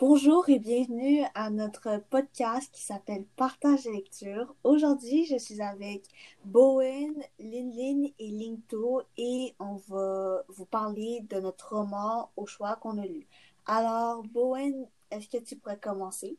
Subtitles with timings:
[0.00, 4.54] Bonjour et bienvenue à notre podcast qui s'appelle Partage de lecture.
[4.64, 6.04] Aujourd'hui, je suis avec
[6.46, 12.96] Bowen, Lin et Lingto et on va vous parler de notre roman au choix qu'on
[12.96, 13.26] a lu.
[13.66, 16.38] Alors, Bowen, est-ce que tu pourrais commencer?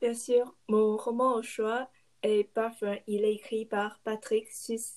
[0.00, 1.88] Bien sûr, mon roman au choix
[2.22, 2.98] est Parfum.
[3.08, 4.92] Il est écrit par Patrick Suskind.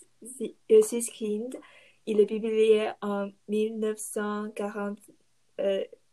[2.05, 4.99] Il est publié en 1940.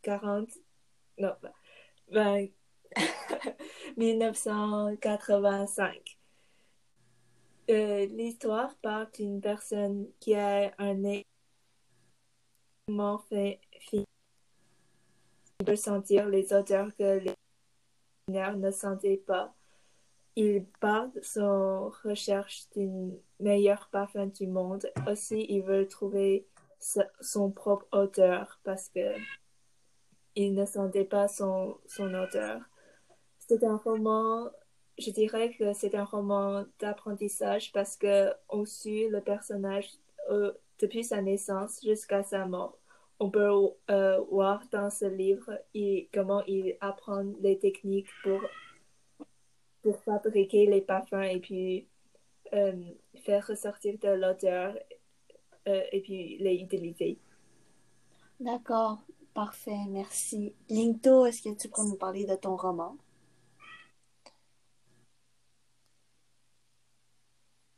[0.02, 0.48] 40,
[1.20, 1.34] non,
[3.96, 6.18] 1985.
[7.70, 11.24] Euh, l'histoire parle d'une personne qui a un nez
[13.28, 13.60] fait
[13.92, 14.04] Il
[15.64, 17.34] peut sentir les odeurs que les
[18.28, 19.54] ne sentaient pas.
[20.36, 24.90] Il part son recherche d'une meilleure parfum du monde.
[25.08, 26.46] Aussi, il veut trouver
[27.20, 29.14] son propre odeur parce que
[30.36, 32.60] il ne sentait pas son, son odeur.
[33.38, 34.48] C'est un roman,
[34.98, 39.90] je dirais que c'est un roman d'apprentissage parce que on suit le personnage
[40.30, 42.78] euh, depuis sa naissance jusqu'à sa mort.
[43.18, 43.50] On peut
[43.90, 45.50] euh, voir dans ce livre
[46.14, 48.40] comment il apprend les techniques pour,
[49.82, 51.86] pour fabriquer les parfums et puis
[52.54, 52.72] euh,
[53.24, 54.74] faire ressortir de l'odeur
[55.66, 57.18] et puis les utiliser.
[58.40, 58.98] D'accord.
[59.34, 60.54] Parfait, merci.
[60.68, 62.96] Linto, est-ce que tu peux nous parler de ton roman?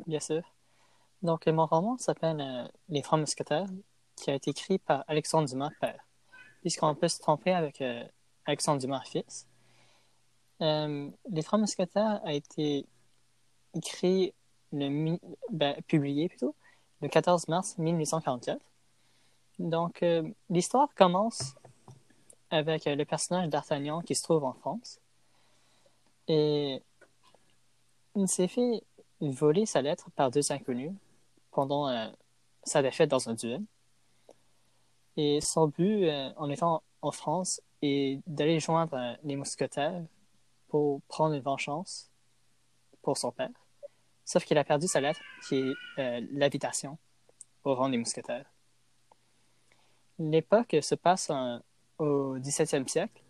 [0.07, 0.43] Bien sûr.
[1.23, 3.69] Donc, mon roman s'appelle euh, Les Trois Mousquetaires,
[4.17, 6.05] qui a été écrit par Alexandre Dumas père,
[6.63, 8.03] puisqu'on peut se tromper avec euh,
[8.47, 9.47] Alexandre Dumas fils.
[10.63, 12.87] Euh, Les Trois Mousquetaires a été
[13.75, 14.35] écrit,
[14.73, 15.19] le,
[15.51, 16.57] ben, publié plutôt,
[17.03, 18.59] le 14 mars 1844
[19.63, 21.55] donc, euh, l'histoire commence
[22.51, 24.99] avec euh, le personnage d'Artagnan qui se trouve en France.
[26.27, 26.83] Et
[28.17, 28.83] il s'est fait
[29.21, 30.93] voler sa lettre par deux inconnus
[31.53, 32.09] pendant euh,
[32.65, 33.63] sa défaite dans un duel.
[35.17, 40.03] Et son but en étant en France est d'aller joindre les mousquetaires
[40.69, 42.11] pour prendre une vengeance
[43.03, 43.51] pour son père.
[44.25, 46.97] Sauf qu'il a perdu sa lettre, qui est l'habitation
[47.65, 48.52] au rang des mousquetaires.
[50.31, 51.31] L'époque se passe
[51.99, 53.23] au XVIIe siècle,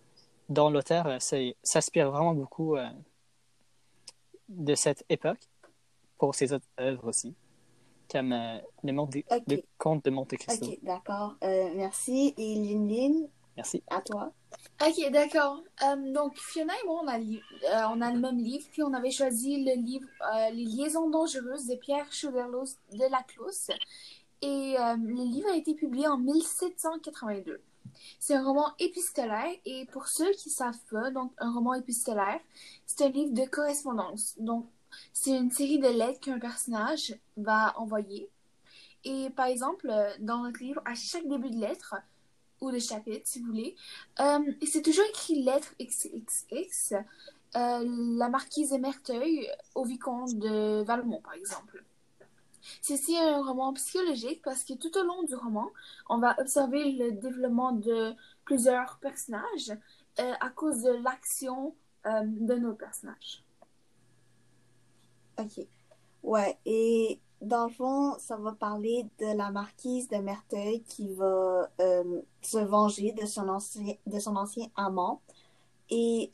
[0.48, 1.18] dont l'auteur euh,
[1.62, 2.88] s'inspire vraiment beaucoup euh,
[4.48, 5.40] de cette époque
[6.18, 7.34] pour ses autres œuvres aussi,
[8.10, 10.66] comme euh, le, monde de Conte de Monte Cristo.
[10.66, 11.36] Ok, d'accord.
[11.42, 12.34] merci.
[12.36, 13.82] Et Lynn, Merci.
[13.90, 14.32] À toi.
[14.80, 15.62] Ok, d'accord.
[16.14, 19.62] donc, Fiona et moi, on a, on a le même livre, puis on avait choisi
[19.62, 20.08] le livre
[20.52, 23.22] Les liaisons dangereuses de Pierre Chauderlos de la.
[24.42, 27.60] Et euh, le livre a été publié en 1782.
[28.18, 32.40] C'est un roman épistolaire et pour ceux qui savent pas, donc un roman épistolaire,
[32.86, 34.34] c'est un livre de correspondance.
[34.38, 34.66] Donc
[35.12, 38.28] c'est une série de lettres qu'un personnage va envoyer.
[39.04, 41.94] Et par exemple, euh, dans notre livre, à chaque début de lettre,
[42.60, 43.74] ou de chapitre si vous voulez,
[44.20, 46.98] euh, c'est toujours écrit lettre XXX, euh,
[48.16, 51.84] la marquise de Merteuil au vicomte de Valmont par exemple.
[52.80, 55.70] C'est aussi un roman psychologique parce que tout au long du roman,
[56.08, 58.14] on va observer le développement de
[58.44, 59.72] plusieurs personnages
[60.18, 61.74] euh, à cause de l'action
[62.06, 63.42] euh, de nos personnages.
[65.38, 65.66] Ok.
[66.22, 71.68] Ouais, et dans le fond, ça va parler de la marquise de Merteuil qui va
[71.80, 75.20] euh, se venger de son ancien, de son ancien amant.
[75.90, 76.30] Et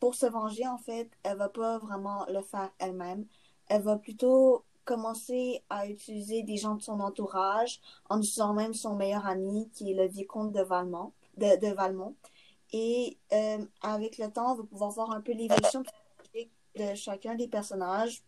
[0.00, 3.26] pour se venger, en fait, elle va pas vraiment le faire elle-même.
[3.68, 8.94] Elle va plutôt commencer à utiliser des gens de son entourage, en utilisant même son
[8.94, 11.12] meilleur ami, qui est le vicomte de Valmont.
[11.36, 12.14] De, Valmont.
[12.72, 15.82] Et euh, avec le temps, on va pouvoir voir un peu l'évolution
[16.76, 18.22] de chacun des personnages,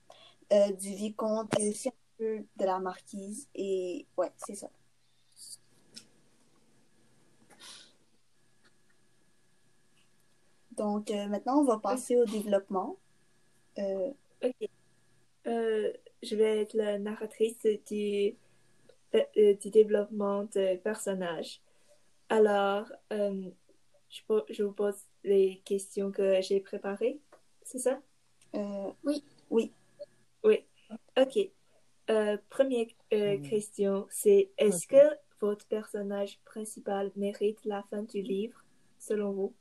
[0.53, 3.49] euh, du vicomte et aussi un peu de la marquise.
[3.55, 4.69] Et ouais, c'est ça.
[10.73, 12.97] Donc euh, maintenant, on va passer au développement.
[14.43, 14.69] Ok
[16.23, 17.59] je vais être la narratrice
[17.89, 18.35] du,
[19.15, 21.61] euh, euh, du développement de personnages.
[22.29, 23.51] Alors, euh,
[24.09, 24.21] je,
[24.51, 27.21] je, vous pose les questions que j'ai préparées,
[27.63, 28.01] c'est ça?
[29.05, 29.23] oui.
[29.51, 29.73] Oui.
[30.43, 30.65] Oui.
[31.19, 31.51] OK.
[32.49, 32.87] première
[33.43, 38.65] question, c'est est-ce que votre personnage principal mérite la fin du livre,
[38.99, 39.55] selon vous?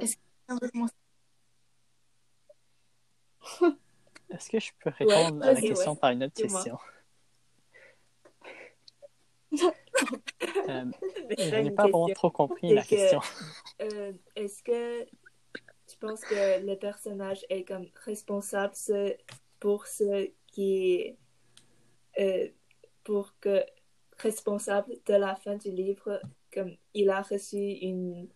[0.00, 0.22] Est-ce que
[4.30, 6.78] Est-ce que je peux répondre à la question par une autre question?
[10.68, 10.84] Euh,
[11.38, 13.20] je n'ai pas vraiment trop compris la que- question.
[13.80, 15.04] Euh, Est-ce que
[15.86, 19.16] tu penses que le personnage est comme responsable ce-
[19.58, 21.16] pour ce qui est
[22.20, 22.48] euh,
[23.04, 23.64] pour que
[24.18, 26.20] responsable de la fin du livre,
[26.52, 28.28] comme il a reçu une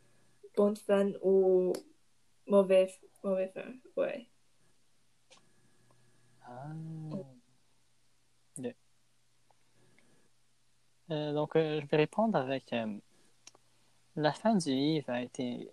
[0.56, 1.72] bonne fin ou
[2.46, 4.26] mauvaise mauvaise fin, ouais.
[6.52, 6.72] Ah.
[11.10, 12.86] Euh, donc, euh, je vais répondre avec euh,
[14.16, 15.70] la fin du livre a été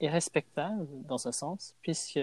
[0.00, 2.20] irrespectable dans un sens, puisque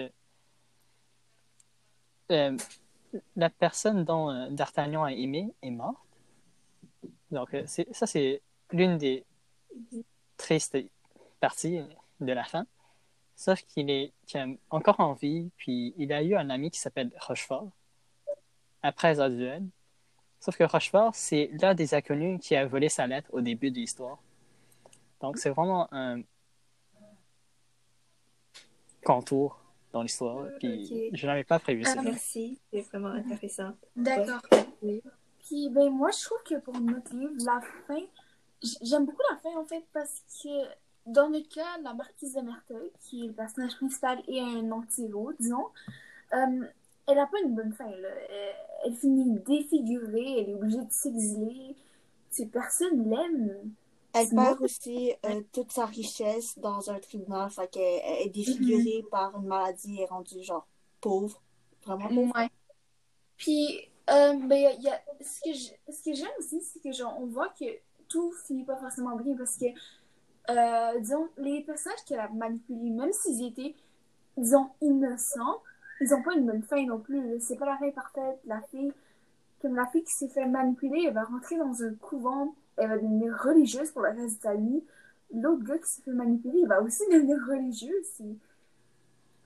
[3.36, 5.96] la personne dont D'Artagnan a aimé est morte.
[7.30, 9.24] Donc, ça, c'est l'une des
[10.36, 10.76] tristes
[11.40, 11.80] parties
[12.20, 12.66] de la fin.
[13.38, 17.12] Sauf qu'il est comme, encore en vie, puis il a eu un ami qui s'appelle
[17.20, 17.70] Rochefort,
[18.82, 19.62] après un duel.
[20.40, 23.76] Sauf que Rochefort, c'est l'un des inconnus qui a volé sa lettre au début de
[23.76, 24.18] l'histoire.
[25.20, 26.22] Donc, c'est vraiment un
[29.04, 29.60] contour
[29.92, 31.16] dans l'histoire, puis Ok.
[31.16, 31.94] je n'avais pas prévu ça.
[31.96, 33.70] Ah, Merci, c'est vraiment intéressant.
[33.94, 34.42] D'accord.
[34.82, 35.00] Oui.
[35.46, 38.04] Puis, ben, moi, je trouve que pour notre livre, la fin,
[38.82, 42.40] j'aime beaucoup la fin, en fait, parce que dans le cas de la marquise de
[42.40, 45.66] Merteuil, qui est le personnage principal et un anti-héros, disons,
[46.34, 46.64] euh,
[47.06, 48.08] elle n'a pas une bonne fin, là.
[48.30, 51.76] Elle, elle finit défigurée, elle est obligée de s'exiler.
[52.30, 53.72] Ces personnes l'aiment.
[54.12, 59.04] Elle perd aussi euh, toute sa richesse dans un tribunal, fait qu'elle elle est défigurée
[59.10, 60.66] par une maladie et est rendue genre
[61.00, 61.40] pauvre,
[61.84, 62.36] vraiment pauvre.
[62.36, 62.48] Ouais.
[63.36, 66.80] Puis, euh, ben, y a- y a- ce que je- ce que j'aime aussi, c'est
[66.80, 67.64] que genre, on voit que
[68.08, 69.66] tout finit pas forcément bien parce que,
[70.50, 73.74] euh, disons, les personnages qu'elle a manipulés, même s'ils étaient,
[74.36, 75.62] disons, innocents,
[76.00, 77.40] ils ont pas une bonne fin non plus.
[77.40, 78.40] C'est pas la fin parfaite.
[78.46, 78.92] La fille,
[79.62, 82.96] comme la fille qui s'est fait manipuler, elle va rentrer dans un couvent, elle va
[82.98, 84.84] devenir religieuse pour le reste de sa vie.
[85.34, 87.94] L'autre gars qui s'est fait manipuler, il va aussi devenir religieux.
[88.16, 88.24] Tu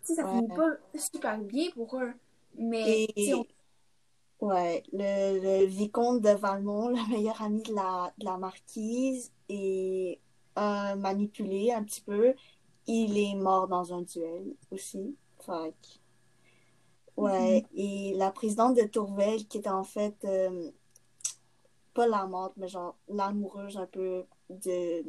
[0.03, 0.29] sais, ça Ouais.
[0.29, 2.13] finit pas super bien pour eux.
[2.59, 3.45] Mais, Et on
[4.41, 10.21] ouais, le, le vicomte de Valmont, le meilleur ami de la, de la marquise, est
[10.59, 12.35] euh, manipulé un petit peu.
[12.87, 15.17] Il est mort dans un duel aussi.
[15.45, 15.75] Fait
[17.17, 20.71] Ouais, et la présidente de Tourvel, qui était en fait euh,
[21.93, 25.05] pas l'amante, mais genre l'amoureuse un peu de,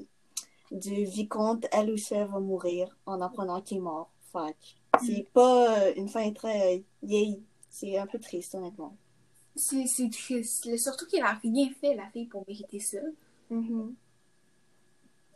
[0.71, 4.11] du vicomte, elle aussi elle va mourir en apprenant qu'il est mort.
[4.33, 4.55] Fait
[5.01, 7.41] c'est pas euh, une fin très yay.
[7.69, 8.95] C'est un peu triste, honnêtement.
[9.55, 10.77] C'est, triste.
[10.77, 12.99] Surtout qu'elle a rien fait, la fille, pour mériter ça.
[13.49, 13.95] Mhm.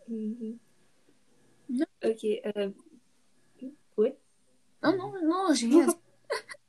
[0.09, 1.86] Non.
[2.04, 2.69] Ok, euh,
[3.98, 4.13] oui.
[4.83, 5.88] Non, non, non, j'ai rien.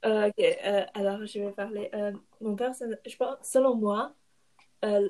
[0.04, 1.90] Euh, ok, euh, alors je vais parler.
[2.40, 4.14] Mon personnage, je pense, selon moi,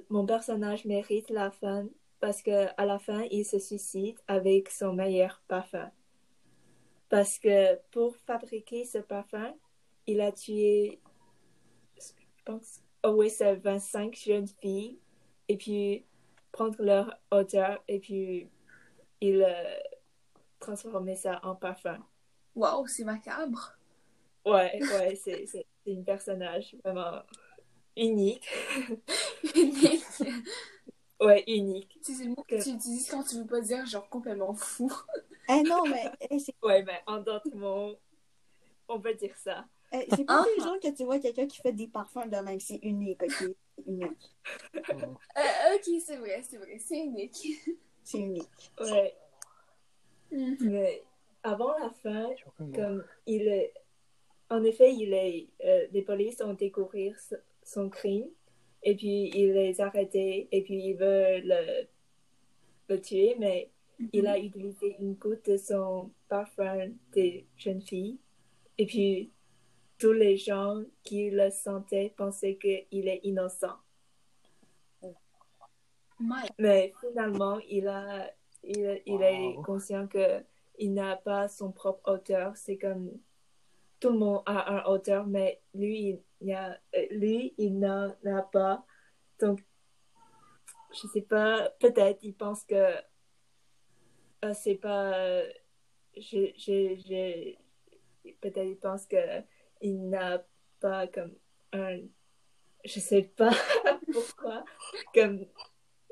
[0.08, 1.86] mon personnage mérite la fin
[2.20, 5.90] parce que à la fin, il se suicide avec son meilleur parfum.
[7.08, 9.54] Parce que pour fabriquer ce parfum,
[10.06, 11.00] il a tué,
[11.98, 14.98] je pense, oh oui, c'est 25 jeunes filles,
[15.48, 16.04] et puis
[16.58, 18.48] prendre leur odeur, et puis
[19.20, 19.76] il euh,
[20.58, 21.98] transformait ça en parfum.
[22.56, 23.74] Waouh, c'est macabre.
[24.44, 27.22] Ouais, ouais, c'est c'est- c'est un personnage vraiment
[27.96, 28.48] unique.
[29.54, 30.04] Unique.
[31.20, 31.98] Ouais, unique.
[32.02, 34.90] c'est le mot que tu utilises quand tu veux pas dire genre complètement fou.
[35.48, 37.94] Eh non, mais eh, c'est Ouais, mais en d'autres mots,
[38.88, 39.64] on peut dire ça.
[39.92, 40.46] eh, c'est pas Ah.
[40.56, 42.60] les jours que tu vois quelqu'un qui fait des parfums de même.
[42.60, 43.54] C'est unique, ok?
[43.84, 44.34] C'est unique.
[44.74, 47.46] Euh, ok, c'est vrai, c'est vrai, c'est unique.
[48.04, 48.72] C'est unique.
[48.80, 49.14] Ouais,
[50.30, 50.56] Mhm.
[50.60, 51.02] mais
[51.42, 52.28] avant la fin,
[52.74, 53.72] comme il est...
[54.50, 55.48] En effet, il est...
[55.64, 57.14] euh, les polices ont découvert
[57.62, 58.28] son crime,
[58.82, 61.86] et puis il les a arrêtés, et puis il veut le,
[62.88, 63.70] le tuer, mais
[64.12, 68.18] il a utilisé une goutte de son parfum des jeunes filles.
[68.78, 69.32] Et puis,
[69.98, 73.76] tous les gens qui le sentaient pensaient qu'il est innocent.
[76.58, 78.30] Mais finalement, il, a,
[78.64, 80.42] il, il est conscient que
[80.78, 82.56] il n'a pas son propre auteur.
[82.56, 83.10] C'est comme
[84.00, 86.78] tout le monde a un auteur, mais lui, il, il a,
[87.10, 88.84] lui, il n'en a pas.
[89.40, 89.60] Donc,
[90.92, 92.94] je sais pas, peut-être il pense que
[94.44, 95.14] euh, c'est pas.
[95.18, 95.52] euh,
[96.16, 99.16] je, je, je- peut-être il pense que
[99.80, 100.44] il n'a
[100.80, 101.34] pas comme
[101.72, 101.98] un.
[102.84, 103.50] Je sais pas
[104.12, 104.64] pourquoi.
[105.14, 105.46] Comme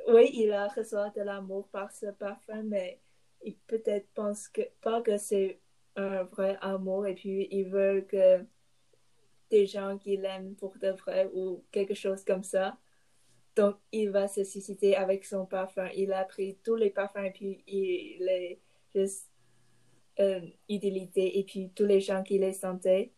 [0.08, 3.00] oui, il a reçu de l'amour par ce parfum, mais
[3.42, 5.60] il peut-être pense que pas que c'est
[5.96, 8.44] un vrai amour et puis il veut que
[9.50, 12.78] des gens qui l'aiment pour de vrai ou quelque chose comme ça.
[13.54, 15.88] Donc, il va se susciter avec son parfum.
[15.94, 18.60] Il a pris tous les parfums et puis il les
[18.94, 19.30] juste
[20.20, 21.38] euh, utilisé.
[21.38, 23.12] Et puis, tous les gens qui les sentaient,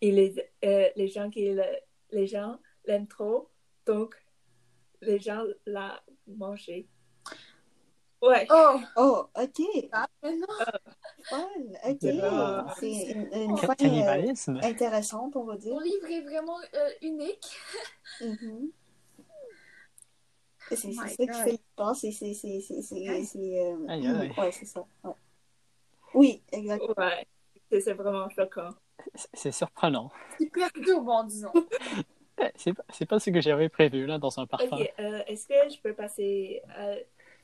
[0.00, 0.34] et les,
[0.64, 1.62] euh, les gens qui le-
[2.10, 3.50] les gens l'aiment trop.
[3.86, 4.14] Donc,
[5.00, 5.90] les gens l'ont
[6.26, 6.88] mangé.
[8.22, 8.46] Ouais.
[8.50, 8.80] Oh!
[8.96, 9.88] Oh, ok.
[9.92, 10.46] Ah, non!
[11.24, 11.48] Fun.
[11.86, 11.98] Ok.
[12.00, 14.60] C'est une, une fin euh, Cannibalisme.
[14.62, 15.74] intéressante, on va dire.
[15.74, 17.46] Mon livre est vraiment euh, unique.
[18.20, 18.70] Mhm.
[20.70, 24.80] C'est c'est Oh ça qui fait l'histoire, c'est c'est euh, ouais c'est ça.
[25.04, 25.12] ouais.
[26.14, 26.94] Oui, exactement.
[26.96, 27.26] Ouais.
[27.70, 28.70] C'est vraiment choquant.
[29.14, 30.10] C'est- C'est surprenant.
[30.38, 31.52] C'est perturbant, disons.
[32.40, 34.76] Eh, C'est pas, c'est pas ce que j'avais prévu là dans un parfum.
[34.98, 36.94] Euh, est-ce que je peux passer à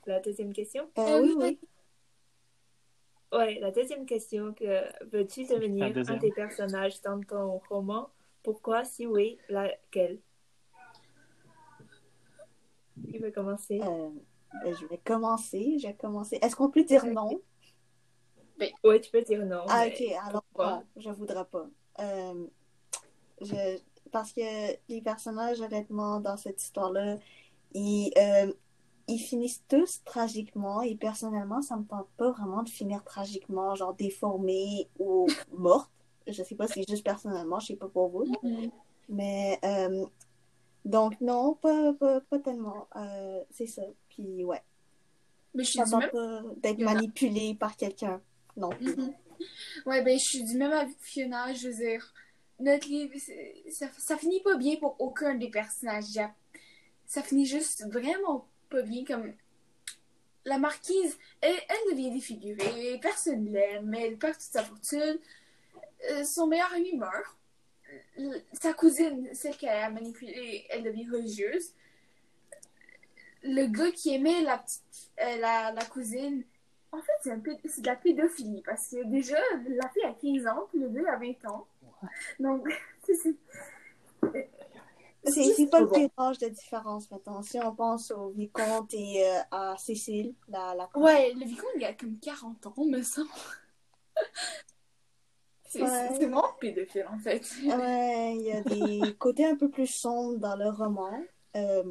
[0.07, 0.89] la deuxième question?
[0.99, 1.59] Euh, Euh, oui, oui.
[1.63, 1.69] oui.
[3.33, 8.11] Ouais, la deuxième question que veux-tu devenir un des personnages dans ton roman?
[8.43, 8.85] Pourquoi?
[8.85, 10.19] Si oui, laquelle?
[13.09, 13.81] Qui veut commencer?
[13.83, 14.11] Euh,
[14.65, 15.79] ben, je vais commencer.
[15.79, 16.39] Je vais commencer.
[16.43, 17.41] Est-ce qu'on peut dire non?
[18.85, 19.65] Ouais, tu peux dire non.
[19.69, 20.03] Ah, ok.
[20.27, 20.73] Alors, pourquoi?
[20.73, 21.67] non, je voudrais pas.
[22.01, 22.47] Euh,
[23.41, 23.79] je,
[24.11, 27.17] parce que les personnages, honnêtement, dans cette histoire-là,
[27.73, 28.53] ils, euh,
[29.09, 30.83] ils finissent tous tragiquement.
[30.83, 35.91] Et personnellement, ça me tente pas vraiment de finir tragiquement, genre déformée ou morte.
[36.27, 38.27] Je sais pas, c'est juste personnellement, je sais pas pour vous.
[39.09, 40.07] Mais, euh,
[40.85, 42.87] donc, non, pas, pas, pas tellement.
[42.97, 43.83] Euh, c'est ça.
[44.09, 44.63] Puis, ouais.
[45.55, 48.21] Mais je suis pas d'être manipulée par quelqu'un.
[48.57, 48.71] Non.
[48.81, 49.15] Mhm.
[49.87, 51.05] Ouais, ben, je suis du même avis que.
[51.55, 52.13] Je veux dire,
[52.59, 53.15] notre livre,
[53.71, 56.21] ça, ça finit pas bien pour aucun des personnages.
[57.07, 59.05] Ça finit juste vraiment pas bien.
[59.05, 59.33] Comme
[60.45, 65.19] la marquise, elle, elle devient défigurée, personne l'aime, elle perd toute sa fortune.
[66.11, 67.37] Euh, son meilleur ami meurt.
[68.19, 71.75] Euh, Sa cousine, celle qu'elle a manipulée, elle devient religieuse.
[73.43, 74.65] Le gars qui aimait la,
[75.23, 76.45] euh, la cousine,
[76.93, 79.37] en fait, c'est un peu c'est de la pédophilie parce que déjà,
[79.69, 81.67] la fille a 15 ans, puis le gars a 20 ans.
[82.39, 82.67] Donc,
[83.05, 83.15] c'est.
[85.25, 87.43] c'est- c'est pas le âge de différence maintenant.
[87.43, 90.89] Si on pense au vicomte et euh, à Cécile, la, la...
[90.99, 93.29] Ouais, le vicomte, il a comme 40 ans, me semble.
[95.69, 96.09] C'est Ouais.
[96.09, 97.43] vraiment pédophile, en fait.
[97.65, 101.23] Ouais, il y a des côtés un peu plus sombres dans le roman.
[101.57, 101.85] Euh,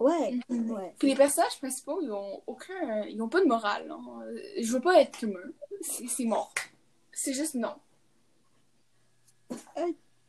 [0.00, 0.70] ouais, Mhm.
[0.70, 0.94] ouais.
[0.98, 3.04] Puis les personnages principaux, ils ont aucun.
[3.04, 3.90] Ils ont pas de morale.
[3.90, 4.24] hein.
[4.60, 5.54] Je veux pas être comme eux.
[5.80, 6.52] C'est c'est mort.
[7.12, 7.74] C'est juste non.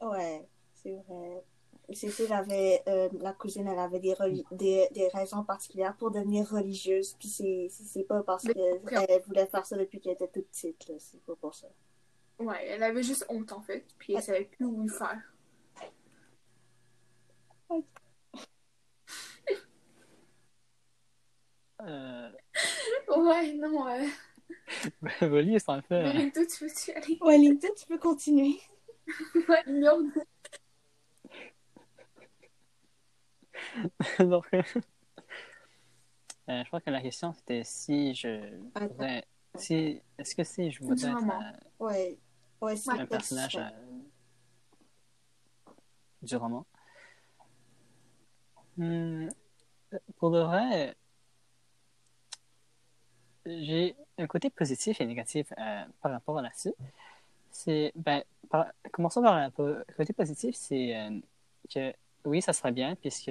[0.02, 1.44] Ouais, c'est vrai.
[1.92, 4.14] Cécile avait, euh, la cousine, elle avait des,
[4.52, 7.16] des, des raisons particulières pour devenir religieuse.
[7.20, 10.88] Puis c'est c'est- c'est pas parce qu'elle voulait faire ça depuis qu'elle était toute petite,
[10.88, 10.96] là.
[11.00, 11.68] C'est pas pour ça.
[12.38, 13.84] Ouais, elle avait juste honte, en fait.
[13.98, 15.20] Puis elle savait plus où le faire.
[21.82, 22.30] Euh,
[23.16, 24.06] Ouais, non, euh...
[25.22, 26.04] Volis, en fait.
[26.04, 27.18] Wellington, tu aller?
[27.22, 28.60] Wellington, tu peux continuer.
[29.48, 30.12] Ouais, non.
[34.20, 34.62] Donc, euh,
[36.48, 39.26] je crois que la question c'était si je voudrais.
[39.56, 42.20] Si, est-ce que si je voudrais être euh, Ouais.
[42.62, 43.70] Ouais, c'est un personnage euh,
[46.22, 46.66] du roman?
[48.78, 49.30] Hmm,
[50.18, 50.96] pour de vrai,
[53.46, 56.74] j'ai un côté positif et négatif euh, par rapport à là-dessus.
[57.52, 61.20] C'est, ben, par- commençons par le po- côté positif, c'est euh,
[61.74, 61.94] que
[62.26, 63.30] oui, ça serait bien, puisque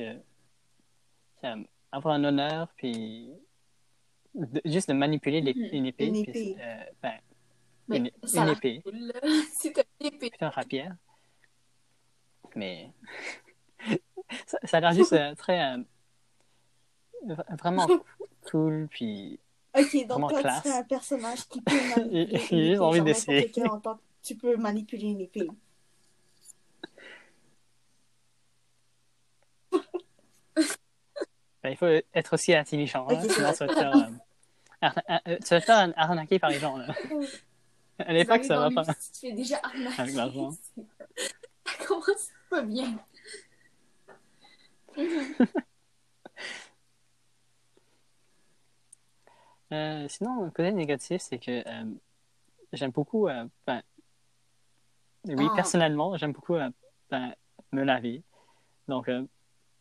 [1.45, 1.57] euh,
[1.93, 3.31] avoir un honneur, puis
[4.35, 5.69] de- juste de manipuler les- Mhm.
[5.73, 6.57] une épée, Une puis, épée.
[6.61, 7.21] euh, ben,
[7.91, 9.13] une, ça une épée, cool.
[9.53, 10.31] C'est une épée.
[10.31, 10.97] puis un rapière.
[12.57, 12.91] Mais
[14.47, 15.77] ça, ça a l'air juste très
[17.61, 17.87] vraiment
[18.51, 19.39] cool, puis
[19.77, 20.63] Ok, donc toi, classe.
[20.63, 23.41] tu serais un personnage qui peut manipuler J'ai juste envie d'essayer.
[23.41, 25.49] n'importe quel en tant que tu peux manipuler une épée.
[31.63, 34.89] ben, il faut être aussi intelligent, hein, sinon tu vas te faire, euh,
[35.29, 36.77] euh, tu vas te faire arnaquer par les gens.
[36.77, 36.87] Là.
[38.01, 38.85] À l'époque, ça va pas.
[38.85, 40.01] Tu fais déjà arnaquer.
[40.01, 40.53] Avec l'argent.
[41.67, 42.97] Ça commence pas bien.
[49.73, 51.85] Euh, sinon, le côté négatif, c'est que euh,
[52.73, 53.83] j'aime beaucoup, euh, ben,
[55.27, 55.55] oui, Ah.
[55.57, 56.71] personnellement, j'aime beaucoup euh,
[57.11, 57.35] ben,
[57.73, 58.23] me laver.
[58.87, 59.25] Donc, euh,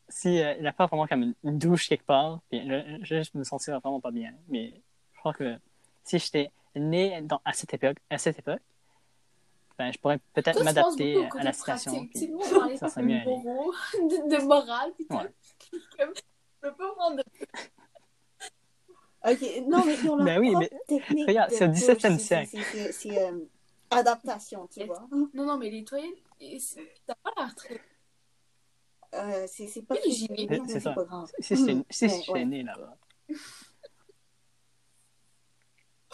[0.09, 3.23] si il n'y a pas vraiment comme une, une douche quelque part, puis je, je,
[3.23, 4.33] je me sentirais vraiment pas bien.
[4.49, 4.73] Mais
[5.13, 5.57] je crois que
[6.03, 8.61] si j'étais né dans, à cette époque, à cette époque,
[9.77, 12.07] ben, je pourrais peut-être m'adapter à la situation.
[12.07, 14.91] puis- nous, on parlait ça serait mieux de, de morale.
[15.09, 15.33] Ouais.
[15.71, 16.05] Je
[16.61, 17.23] peux pas prendre de...
[19.25, 21.67] Ok, non, mais ils ont leur Ben oui, propre mais technique regarde, de c'est au
[21.67, 21.77] douche.
[21.79, 22.49] 17e C'est- siècle.
[22.51, 23.39] c'est- C'est c'est, euh,
[23.89, 25.07] adaptation, tu vois.
[25.11, 25.83] Non, non, mais les
[26.59, 27.81] c'est- t'as pas l'air très...
[29.15, 30.91] Euh, c'est c'est pas très C'est ça.
[30.91, 31.31] c'est pas grave.
[31.39, 31.83] Si je suis Mhm.
[31.89, 32.45] si je Mais, suis ouais.
[32.45, 32.97] né là-bas.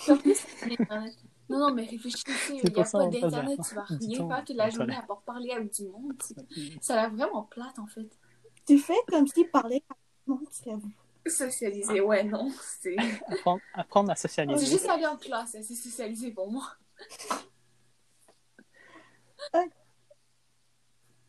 [0.09, 1.15] En plus, c'est l'Internet.
[1.49, 4.45] Non, non, mais réfléchissez, il C'est n'y a pas d'Internet, tu vas du rien faire
[4.45, 6.13] toute la journée à part parler avec du monde.
[6.21, 8.07] c'est- Ça a l'air vraiment plate, en fait.
[8.65, 10.77] Tu fais comme si parler à tout le monde serait
[11.25, 12.95] Socialiser, ouais, non, c'est...
[13.27, 14.65] Apprendre, apprendre à C'est socialiser.
[14.65, 16.65] juste aller en classe, c'est socialiser pour moi.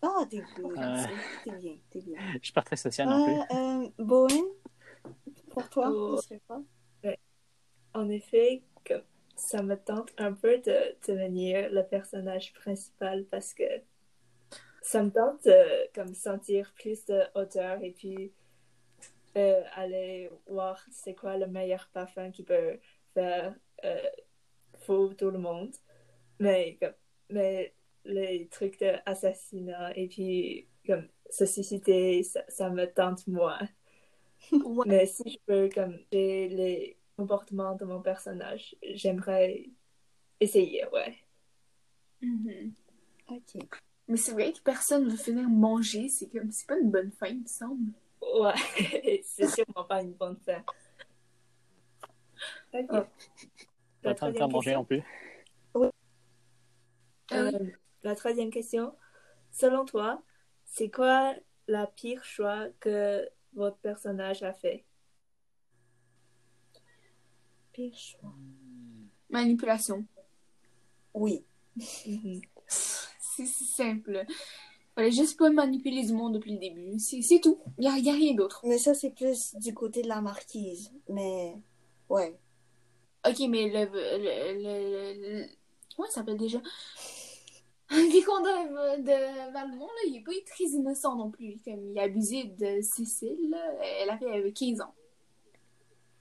[0.02, 1.04] Ah, t'es bien, Euh.
[1.44, 2.18] t'es bien, t'es bien.
[2.34, 3.56] Je suis pas très social non plus.
[3.56, 4.44] Euh, euh, Bowen,
[5.50, 6.16] pour toi, Oh.
[6.18, 6.62] ce serait quoi?
[7.96, 9.02] En effet, comme
[9.36, 13.62] ça me tente un peu de devenir le personnage principal parce que
[14.82, 18.32] ça me tente de comme sentir plus de hauteur et puis
[19.36, 22.78] euh, aller voir c'est quoi le meilleur parfum qui peut
[23.14, 24.10] faire euh,
[24.80, 25.74] fou tout le monde.
[26.40, 26.94] Mais comme
[27.30, 27.74] mais
[28.04, 33.60] les trucs d'assassinat et puis comme se suicider, ça, ça me tente moins.
[34.52, 34.84] Ouais.
[34.86, 39.70] Mais si je peux comme j'ai les comportements de mon personnage, j'aimerais
[40.38, 41.16] essayer, ouais.
[42.20, 42.74] Mhm.
[43.28, 43.62] Ok.
[44.08, 47.28] Mais c'est vrai que personne veut finir manger, c'est comme, c'est pas une bonne fin,
[47.28, 47.92] il me semble.
[48.40, 50.62] Ouais, c'est sûrement pas une bonne fin.
[52.72, 52.88] Ok.
[52.88, 55.02] Pas le temps de faire manger non plus.
[57.30, 57.50] Ah Euh,
[58.02, 58.94] la troisième question.
[59.50, 60.22] Selon toi,
[60.64, 61.34] c'est quoi
[61.68, 64.84] la pire choix que votre personnage a fait?
[67.72, 68.34] Pire choix.
[69.30, 70.04] Manipulation.
[71.14, 71.44] Oui.
[72.66, 74.24] C'est si simple.
[74.94, 76.98] Fallait juste pas manipuler du monde depuis le début.
[77.00, 77.58] C'est tout.
[77.78, 78.60] Y a, y a rien d'autre.
[78.64, 80.92] Mais ça, c'est plus du côté de la marquise.
[81.08, 81.56] Mais,
[82.08, 82.38] ouais.
[83.28, 83.86] Ok, mais le.
[83.92, 85.48] le, le, le-
[85.96, 86.60] comment ça s'appelle déjà?
[87.90, 91.58] Le vicomte de, de Valmont, là, il est pas très innocent non plus.
[91.64, 93.58] Comme il a abusé de Cécile, là.
[94.00, 94.94] Elle a fait avec 15 ans.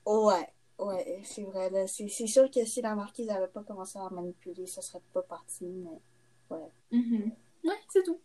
[0.05, 0.47] Ouais.
[0.79, 1.87] Ouais, c'est vrai.
[1.87, 5.65] C'est sûr que si la marquise avait pas commencé à manipuler, ça serait pas parti,
[5.65, 6.01] mais...
[6.91, 7.31] Mhm.
[7.65, 8.19] Ouais, c'est tout.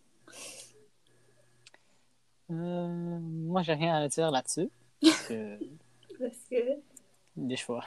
[2.51, 4.71] Euh, moi, j'ai rien à dire là-dessus.
[5.03, 5.59] Parce que
[6.19, 6.57] Parce que
[7.37, 7.85] des choix.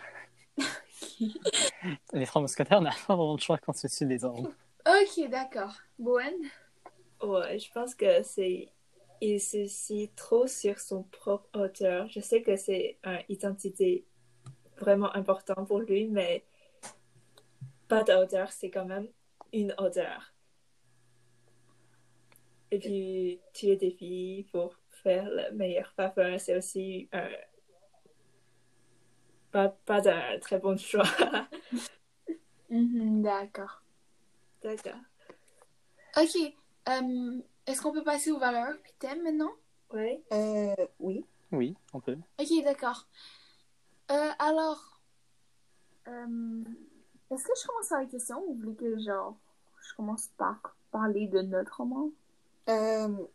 [2.14, 4.52] Les trois mousquetaires n'ont pas vraiment de choix quand tu des ordres.
[4.86, 5.76] Ok, d'accord.
[6.00, 6.34] Bowen?
[7.22, 8.70] Ouais, je pense que c'est.
[9.24, 12.08] Il se situe trop sur son propre auteur.
[12.10, 14.04] Je sais que c'est une identité
[14.80, 16.44] vraiment importante pour lui, mais
[17.88, 19.08] pas d'auteur, c'est quand même
[19.54, 20.31] une auteur.
[22.72, 27.28] Et puis, tuer des filles pour faire le meilleur parfum, c'est aussi un.
[29.52, 31.04] Pas, pas un très bon choix.
[32.70, 33.84] Mhm, d'accord.
[34.64, 34.96] D'accord.
[36.16, 36.54] Ok.
[36.88, 39.52] euh, Est-ce qu'on peut passer aux valeurs puis thèmes maintenant?
[39.92, 40.24] Ouais.
[40.32, 41.26] Euh, oui.
[41.52, 42.18] Oui, on peut.
[42.40, 43.08] Ok, d'accord.
[44.10, 45.02] Euh, alors,
[46.08, 46.64] euh,
[47.30, 49.36] est-ce que je commence par la question ou vous voulez que genre
[49.82, 52.10] je commence par parler de notre roman?
[52.70, 53.28] Euh,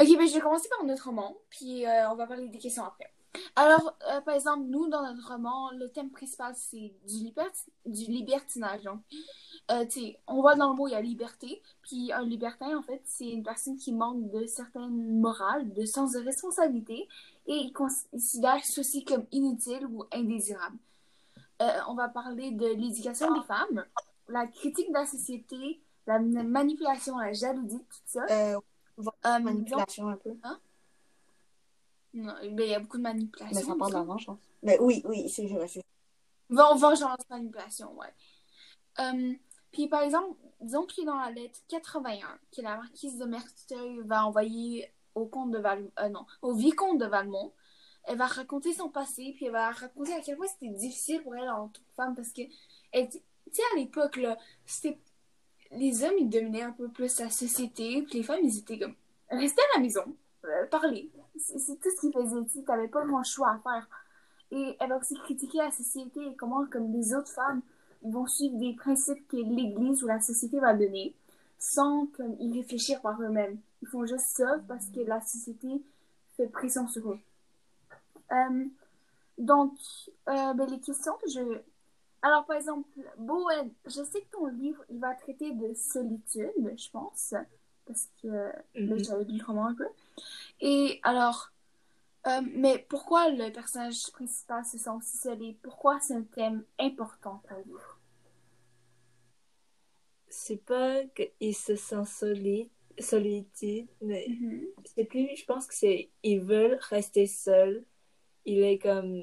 [0.00, 2.84] Ok, ben je vais commencer par notre roman, puis euh, on va parler des questions
[2.84, 3.12] après.
[3.54, 7.32] Alors, euh, par exemple, nous, dans notre roman, le thème principal, c'est du,
[7.86, 8.82] du libertinage.
[8.82, 9.00] Donc,
[9.70, 12.76] euh, tu sais, on voit dans le mot, il y a liberté, puis un libertin,
[12.76, 17.08] en fait, c'est une personne qui manque de certaines morales, de sens de responsabilité,
[17.46, 20.78] et il considère ceci comme inutile ou indésirable.
[21.62, 23.84] Euh, on va parler de l'éducation des femmes,
[24.28, 28.24] la critique de la société, la manipulation, la jalousie, tout ça.
[28.30, 28.58] euh,
[29.26, 30.34] Euh, manipulation un peu.
[32.14, 33.54] Non, ben, il y a beaucoup de manipulation.
[33.56, 34.38] Mais ça parle de la vengeance.
[34.62, 35.66] Mais oui, oui, c'est vrai.
[36.48, 38.14] Ven- Vengeance, manipulation, ouais.
[39.00, 39.32] Euh,
[39.72, 44.00] puis par exemple, disons qu'il est dans la lettre 81, que la marquise de Merteuil
[44.04, 45.90] va envoyer au comte de Val...
[45.98, 47.52] euh, non, au vicomte de Valmont.
[48.04, 51.34] Elle va raconter son passé, puis elle va raconter à quel point c'était difficile pour
[51.34, 52.42] elle en tant que femme, parce que,
[52.92, 53.18] elle- tu
[53.50, 54.98] sais, à l'époque, là, c'était...
[55.76, 58.94] Les hommes, ils dominaient un peu plus la société, puis les femmes, ils étaient comme...
[59.30, 60.04] Restez à la maison,
[60.44, 61.10] euh, parler.
[61.36, 63.88] C'est tout ce qu'ils faisaient, tu n'avais pas grand choix à faire.
[64.50, 67.62] Et elle va aussi critiquer la société et comment, comme les autres femmes,
[68.02, 71.14] ils vont suivre des principes que l'Église ou la société va donner
[71.58, 73.58] sans comme, y réfléchir par eux-mêmes.
[73.82, 75.82] Ils font juste ça parce que la société
[76.36, 77.18] fait pression sur eux.
[78.32, 78.64] Euh,
[79.38, 79.72] donc,
[80.28, 81.40] euh, ben, les questions que je...
[82.24, 86.90] Alors, par exemple, Bowen, je sais que ton livre, il va traiter de solitude, je
[86.90, 87.34] pense,
[87.86, 88.98] parce que là, Mhm.
[88.98, 89.86] j'avais lu le roman un peu.
[90.60, 91.52] Et alors,
[92.28, 96.64] euh, mais pourquoi le personnage principal se sent aussi seul et pourquoi c'est un thème
[96.80, 98.00] important le livre?
[100.28, 104.66] C'est pas qu'il se sent solide, solitude, mais Mhm.
[104.84, 107.84] c'est plus, je pense que c'est, ils veulent rester seuls.
[108.46, 109.22] Il est comme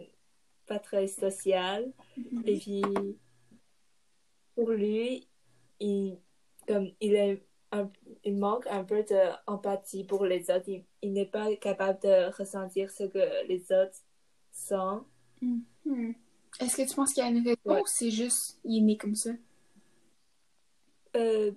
[0.72, 1.92] pas très social.
[2.18, 2.44] Mhm.
[2.46, 2.82] Et puis,
[4.56, 5.28] pour lui,
[5.82, 6.18] il,
[6.66, 7.92] comme, il, est un-
[8.24, 10.70] il manque un peu d'empathie pour les autres.
[10.70, 14.00] Il, il n'est pas capable de ressentir ce que les autres
[14.52, 15.08] sentent.
[15.42, 16.16] Mhm.
[16.62, 17.82] Est-ce que tu penses qu'il y a une raison Ouais.
[17.82, 19.32] ou c'est juste il est né comme ça?
[21.18, 21.52] Euh,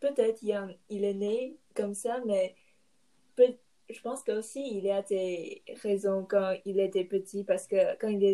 [0.00, 2.54] peut-être il, est né comme ça, mais
[3.36, 3.56] peut-
[3.90, 8.08] je pense qu'aussi il y a des raisons quand il était petit, parce que quand
[8.08, 8.24] il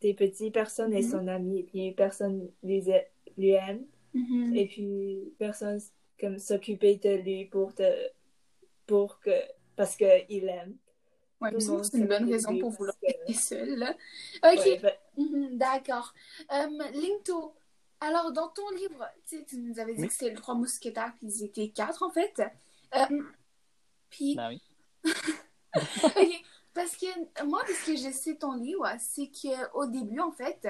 [0.00, 1.10] était petit, personne n'est Mhm.
[1.10, 3.04] son ami, et puis personne lui, a-
[3.36, 3.84] lui aime,
[4.14, 4.54] Mhm.
[4.56, 5.80] et puis personne
[6.20, 7.82] comme s'occuper de lui pour te,
[8.86, 9.30] pour que,
[9.76, 10.76] parce qu'il aime.
[11.40, 13.96] Ouais, mais c'est une bonne raison pour vouloir que- rester seul, là.
[14.44, 16.14] Ok, Ouais, ben, Mhm, d'accord.
[16.52, 17.52] Euh, Linkto,
[18.00, 20.06] alors dans ton livre, tu nous avais dit Oui.
[20.08, 22.40] que c'était les trois mousquetaires, puis ils étaient quatre en fait.
[22.94, 23.22] Euh,
[24.08, 24.62] puis, Ben oui.
[26.16, 30.32] ok, parce que moi, de ce que je sais ton livre, c'est qu'au début, en
[30.32, 30.66] fait,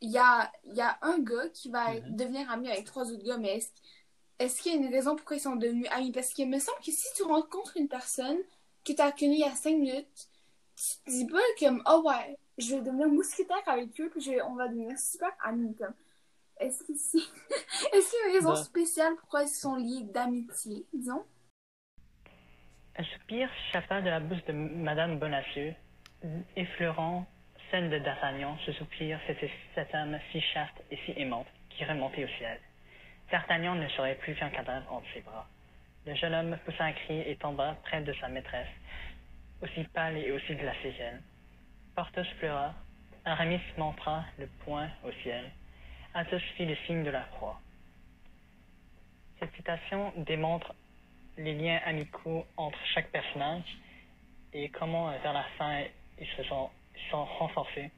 [0.00, 2.16] il y a, il y a un gars qui va Mhm.
[2.16, 3.60] devenir ami avec trois autres gars, mais
[4.38, 6.12] est-ce qu'il y a une raison pourquoi ils sont devenus amis?
[6.12, 8.38] Parce qu'il me semble que si tu rencontres une personne
[8.84, 10.28] que tu as connue il y a cinq minutes,
[10.76, 14.32] tu te dis pas comme, oh ouais, je vais devenir mousquetaire avec eux, puis je
[14.44, 15.74] on va devenir super amis.
[15.76, 15.94] Comme.
[16.58, 21.24] Est-ce qu'il y a une raison spéciale pourquoi ils sont liés d'amitié, disons?
[23.00, 25.72] Un soupir s'échappa de la bouche de Madame Bonacieux,
[26.56, 27.24] effleurant
[27.70, 28.58] celle de D'Artagnan.
[28.66, 32.58] Ce soupir, c'était cette âme si chaste et si aimante qui remontait au ciel.
[33.30, 35.46] D'Artagnan ne serait plus qu'un cadavre entre ses bras.
[36.06, 38.66] Le jeune homme poussa un cri et tomba près de sa maîtresse,
[39.62, 41.20] aussi pâle et aussi glacée qu'elle.
[41.94, 42.74] Porthos pleura.
[43.24, 45.44] Aramis montra le poing au ciel.
[46.14, 47.60] Athos fit le signe de la croix.
[49.38, 50.74] Cette citation démontre
[51.38, 53.78] les liens amicaux entre chaque personnage
[54.52, 55.84] et comment euh, vers la fin
[56.20, 56.68] ils se sont,
[57.38, 57.90] renforcés.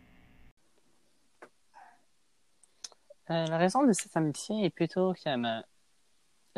[3.30, 5.64] Euh, la raison de cette amitié est plutôt qu'il y a, ma-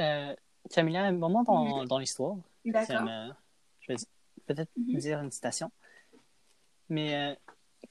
[0.01, 0.35] euh,
[0.91, 2.37] y a un moment dans, dans l'histoire.
[2.65, 3.37] Ma-
[3.81, 3.97] Je vais
[4.47, 4.99] peut-être Mhm.
[4.99, 5.71] dire une citation.
[6.89, 7.35] Mais euh,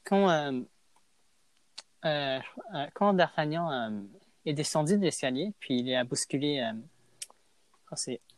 [0.03, 0.61] quand, euh,
[2.05, 2.39] euh,
[2.73, 4.01] euh, quand D'Artagnan euh,
[4.45, 6.73] est descendu de l'escalier, puis il a bousculé euh,
[7.95, 8.30] c'est Mhm.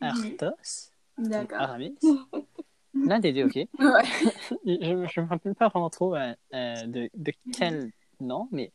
[0.00, 1.60] Arthos, D'accord.
[1.60, 1.98] Aramis?
[2.94, 3.54] L'un des deux, ok.
[3.56, 3.68] Ouais.
[4.66, 8.72] Je ne me rappelle pas vraiment trop euh, euh, de, de quel nom, mais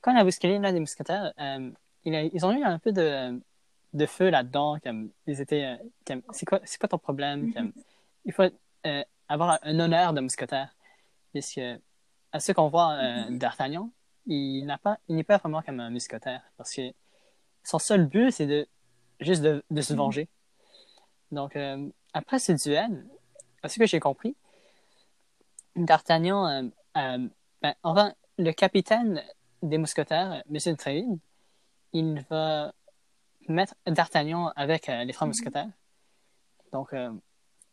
[0.00, 1.70] quand il a bousculé l'un des mousquetaires, euh,
[2.04, 3.40] il a- ils ont eu un peu de,
[3.92, 4.78] de feu là-dedans.
[4.82, 5.78] Comme, ils étaient,
[6.32, 7.52] c'est quoi, c'est quoi ton problème?
[7.52, 7.72] Comme,
[8.24, 8.44] il faut
[9.28, 10.74] avoir un honneur de mousquetaire.
[11.32, 11.60] Puisque,
[12.32, 13.90] à ce qu'on voit euh, d'Artagnan,
[14.26, 16.42] il n'a pas, il n'est pas vraiment comme un mousquetaire.
[16.56, 16.82] Parce que
[17.62, 18.66] son seul but, c'est de,
[19.20, 20.28] juste de, de se venger.
[21.30, 23.06] Donc, euh, après ce duel,
[23.62, 24.36] à ce que j'ai compris,
[25.76, 27.28] D'Artagnan, euh, euh,
[27.60, 29.22] ben, enfin, le capitaine
[29.62, 30.54] des mousquetaires, M.
[30.54, 31.18] de Tréville,
[31.92, 32.72] il va
[33.48, 35.70] mettre D'Artagnan avec les trois mousquetaires.
[36.72, 36.94] Donc,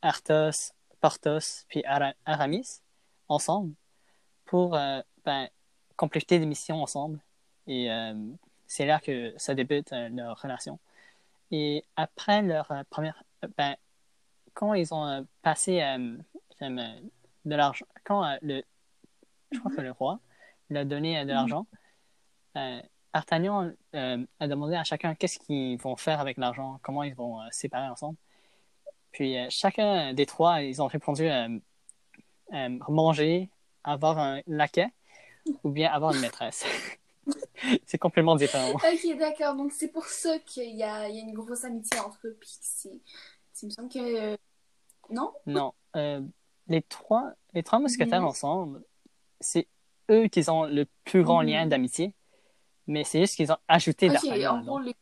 [0.02, 2.82] Arthos, Porthos, puis Ara- Aramis,
[3.28, 3.74] ensemble,
[4.46, 5.48] pour euh, ben,
[5.96, 7.20] compléter des missions ensemble.
[7.68, 8.14] Et euh,
[8.68, 10.80] c'est là que ça débute euh, leur relation.
[11.52, 13.24] Et après leur première.
[13.58, 13.76] Ben,
[14.54, 16.18] quand ils ont euh, passé euh,
[16.62, 17.00] euh,
[17.46, 18.64] de l'argent, quand le.
[19.52, 20.20] Je crois que le roi
[20.70, 21.68] leur a donné de l'argent,
[22.58, 22.82] euh,
[23.14, 27.42] D'Artagnan euh, a demandé à chacun qu'est-ce qu'ils vont faire avec l'argent, comment ils vont
[27.42, 28.18] euh, séparer ensemble.
[29.12, 31.28] Puis chacun des trois, ils ont répondu
[32.88, 33.50] manger,
[33.84, 34.88] avoir un laquais
[35.66, 36.66] ou bien avoir une maîtresse.
[37.86, 38.72] c'est complètement différent.
[38.72, 39.56] Ok, d'accord.
[39.56, 42.38] Donc, c'est pour ça qu'il y a, il y a une grosse amitié entre eux.
[43.62, 44.38] Il me semble que.
[45.10, 45.34] Non?
[45.46, 46.22] Non, euh,
[46.68, 48.28] les trois, les trois mousquetaires Mhm.
[48.28, 48.84] ensemble,
[49.40, 49.68] c'est
[50.10, 51.50] eux qui ont le plus grand Mhm.
[51.50, 52.14] lien d'amitié,
[52.88, 54.96] mais c'est juste qu'ils ont ajouté Ok, D'Artagnan en là-dedans, gros, les...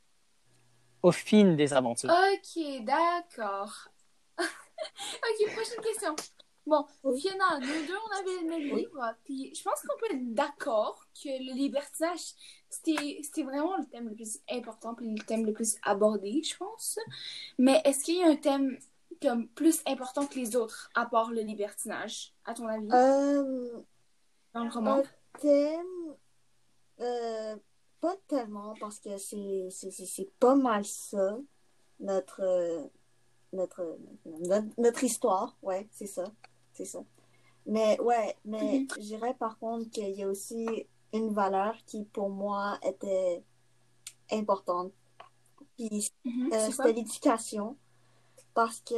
[1.04, 2.10] au fil des aventures.
[2.12, 3.89] Ok, d'accord.
[4.38, 6.15] ok, prochaine question.
[6.69, 6.86] Bon,
[7.17, 11.05] Fiona, nous deux, on avait le même livre, puis je pense qu'on peut être d'accord
[11.15, 12.34] que le libertinage,
[12.69, 16.99] c'était vraiment le thème le plus important, puis le thème le plus abordé, je pense.
[17.58, 18.77] Mais est-ce qu'il y a un thème
[19.21, 23.82] comme plus important que les autres, à part le libertinage, à ton avis, Euh,
[24.53, 25.01] dans le roman?
[25.36, 25.77] c'était
[27.01, 27.55] euh,
[27.99, 31.38] pas tellement parce que c'est pas mal ça,
[31.99, 32.84] notre, euh,
[33.53, 35.58] notre, notre, notre histoire.
[35.62, 36.25] Ouais, c'est ça.
[36.80, 37.00] C'est ça.
[37.65, 42.30] Mais ouais, mais je dirais par contre qu'il y a aussi une valeur qui pour
[42.30, 43.44] moi était
[44.32, 44.94] importante.
[45.78, 47.78] Puis Mhm, euh, c'était l'éducation.
[48.54, 48.96] Parce que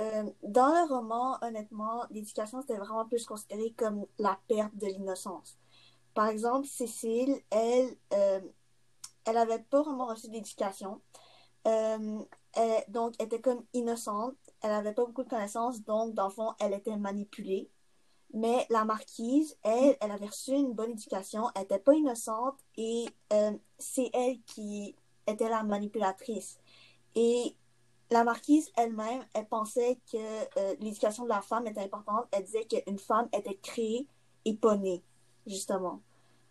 [0.00, 5.58] euh, dans le roman, honnêtement, l'éducation, c'était vraiment plus considéré comme la perte de l'innocence.
[6.14, 8.40] Par exemple, Cécile, elle, euh,
[9.24, 11.00] elle avait pas vraiment reçu d'éducation.
[11.64, 14.36] Donc, elle était comme innocente.
[14.62, 15.82] Elle avait pas beaucoup de connaissances.
[15.82, 17.70] Donc, dans le fond, elle était manipulée.
[18.34, 21.48] Mais la marquise, elle, elle avait reçu une bonne éducation.
[21.54, 22.58] Elle était pas innocente.
[22.76, 24.94] Et euh, c'est elle qui
[25.26, 26.58] était la manipulatrice.
[27.14, 27.54] Et
[28.10, 32.26] la marquise elle-même, elle pensait que euh, l'éducation de la femme était importante.
[32.32, 34.06] Elle disait qu'une femme était créée
[34.44, 35.02] et pas née,
[35.46, 36.00] justement.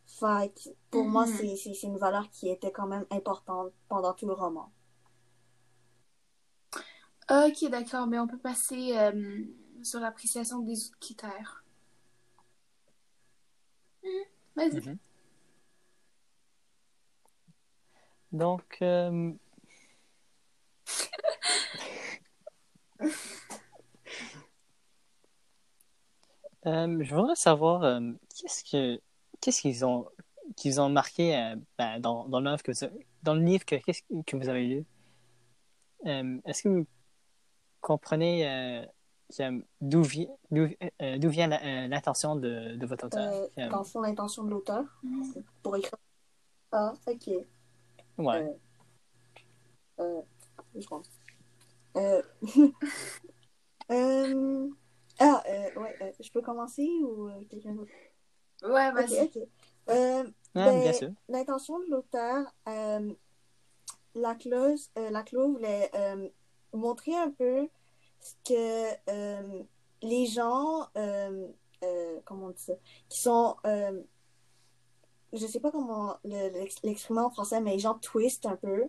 [0.06, 1.34] Fait que pour moi, Mhm.
[1.38, 4.70] c'est c'est- c'est une valeur qui était quand même importante pendant tout le roman.
[7.30, 9.44] Ok, d'accord, mais on peut passer euh,
[9.84, 11.64] sur l'appréciation des autres critères.
[14.04, 14.90] Mhm, Vas-y.
[14.90, 14.98] Mhm.
[18.32, 19.34] Donc, euh,
[26.66, 28.00] euh, je voudrais savoir
[28.36, 29.02] qu'est-ce que
[29.42, 30.06] qu'est-ce qu'ils ont
[30.58, 32.88] qu'ils ont marqué ben, dans, dans l'œuvre que vous
[33.24, 33.76] dans le livre que,
[34.26, 34.86] que vous avez lu?
[36.06, 36.88] Est-ce que vous
[37.82, 38.86] comprenez euh,
[39.82, 40.68] d'où vient d'où
[41.02, 43.50] euh, d'où vient la- euh, l'intention de, de votre auteur?
[43.58, 45.44] Dans le fond, l'intention de l'auteur Mhm.
[45.64, 45.98] pour écrire.
[46.72, 47.28] Ah, ok.
[47.28, 47.46] ouais.
[48.26, 48.54] Euh,
[50.00, 50.22] euh,
[50.76, 51.10] je pense.
[51.98, 52.22] Euh,
[53.92, 54.70] euh,
[55.20, 57.92] ah, euh, ouais, euh, je peux commencer ou euh, quelqu'un d'autre?
[58.64, 59.20] Ouais, vas-y.
[59.22, 59.38] ok.
[59.90, 60.24] Euh,
[60.56, 61.10] Ah, ben, bien sûr.
[61.28, 63.14] L'intention de l'auteur, euh,
[64.16, 66.30] la clause, euh, la clause voulait euh,
[66.74, 67.68] montrer un peu
[68.20, 69.64] ce que euh,
[70.02, 71.48] les gens, euh,
[71.84, 72.74] euh, comment on dit ça,
[73.10, 74.02] qui sont, euh,
[75.34, 78.86] je sais pas comment le- l'ex- l'exprimer en français, mais les gens twist un peu,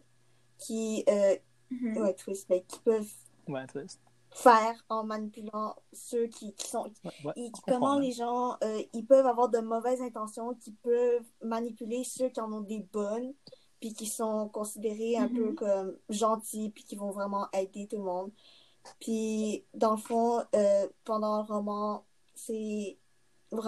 [0.59, 1.37] qui, euh,
[1.71, 1.97] Mhm.
[1.99, 3.09] ouais, twist, ben, qui peuvent
[3.49, 4.01] Ouais, twist.
[4.31, 8.01] faire en manipulant ceux qui, qui sont, Ouais, ouais, et on comprend, comment hein.
[8.01, 12.53] les gens, euh, ils peuvent avoir de mauvaises intentions, qui peuvent manipuler ceux qui en
[12.53, 13.35] ont des bonnes,
[13.83, 18.05] puis qui sont considérés un peu comme gentils, puis qui vont vraiment aider tout le
[18.05, 18.31] monde.
[19.01, 22.97] Puis, dans le fond, euh, pendant le roman, c'est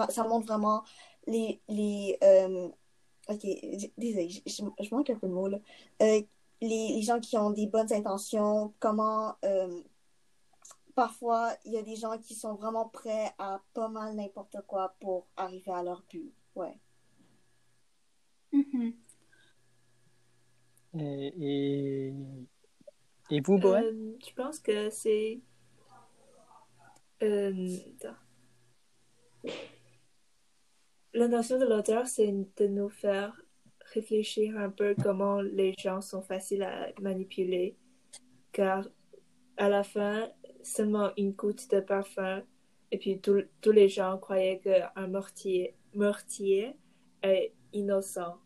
[0.09, 0.83] ça montre vraiment
[1.27, 2.69] les, les euh,
[3.29, 3.45] ok,
[3.97, 5.59] désolé, je, je- je manque un peu de mots, là.
[6.01, 6.21] Euh,
[6.61, 9.35] les, les gens qui ont des bonnes intentions, comment
[10.95, 14.95] parfois il y a des gens qui sont vraiment prêts à pas mal n'importe quoi
[15.01, 16.33] pour arriver à leur but.
[16.55, 16.79] Ouais.
[18.53, 18.93] Mhm.
[20.99, 22.13] Et,
[23.29, 23.83] et, vous, Boën?
[23.83, 25.39] Euh, je pense que c'est.
[27.23, 27.77] Euh.
[31.13, 33.41] L'intention de l'auteur, c'est de nous faire
[33.93, 37.77] réfléchir un peu comment les gens sont faciles à manipuler.
[38.51, 38.87] Car
[39.57, 40.29] à la fin,
[40.63, 42.43] seulement une goutte de parfum,
[42.91, 46.75] et puis tous tous les gens croyaient qu'un meurtrier, meurtrier
[47.23, 48.37] est innocent.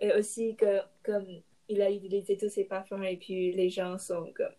[0.00, 1.42] Et aussi que comme
[1.72, 4.54] il a utilisé tous ses parfums et puis les gens sont comme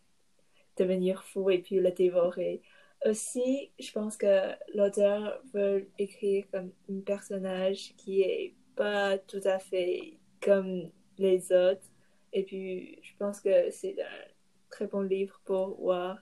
[0.78, 2.62] devenir fous et puis le dévorer.
[3.06, 9.60] Aussi, je pense que l'auteur veut écrire comme un personnage qui est pas tout à
[9.60, 11.86] fait comme les autres.
[12.32, 14.26] Et puis, je pense que c'est un
[14.69, 16.19] très bon livre pour voir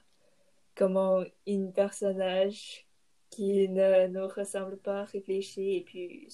[0.75, 2.85] comment un personnage
[3.29, 6.27] qui ne nous ressemble pas réfléchit et puis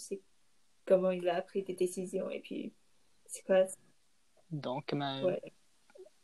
[0.85, 2.73] comment il a pris des décisions et puis
[3.27, 3.65] c'est quoi
[4.51, 5.41] Donc, comme un, ouais.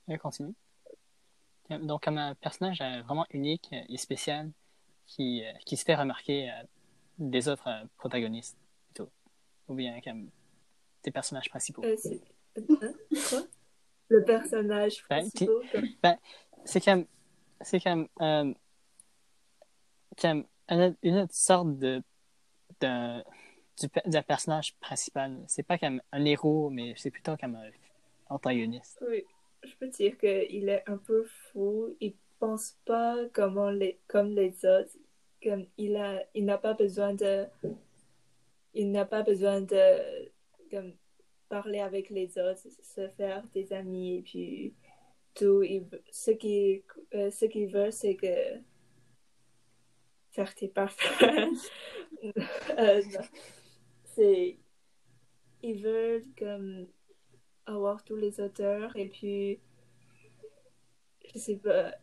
[0.07, 0.53] on continue.
[1.69, 4.51] Donc, comme un personnage vraiment unique et spécial
[5.05, 6.63] qui, qui se fait remarquer euh,
[7.17, 8.57] des autres euh, protagonistes,
[8.87, 9.09] plutôt.
[9.67, 10.29] Ou bien comme
[11.03, 11.83] des personnages principaux.
[11.83, 11.95] Euh,
[12.57, 12.93] hein?
[13.29, 13.41] Quoi?
[14.09, 15.47] Le personnage Ben, principal.
[15.71, 16.17] comme-
[16.65, 17.05] C'est comme,
[17.61, 18.53] c'est comme, euh,
[20.21, 22.01] comme une, une autre sorte de,
[22.79, 25.43] du, d'un personnage principal.
[25.47, 27.69] C'est pas comme un héros, mais c'est plutôt comme un
[28.33, 29.03] antagoniste.
[29.07, 29.23] Oui,
[29.63, 31.95] je peux dire qu'il est un peu fou.
[31.99, 34.97] Il pense pas comment les, comme les autres.
[35.41, 37.45] Comme il a, il n'a pas besoin de,
[38.73, 40.29] il n'a pas besoin de,
[40.71, 40.93] comme
[41.49, 44.73] parler avec les autres, se faire des amis et puis
[45.35, 45.61] tout.
[45.63, 48.35] Il, ce qu'il, euh, ce qu'il veut, c'est que
[50.31, 51.57] faire tes parfums.
[52.79, 53.01] Euh,
[54.15, 54.57] c'est
[55.61, 56.87] ils veulent comme
[57.65, 59.59] avoir tous les auteurs et puis
[61.33, 61.93] je sais pas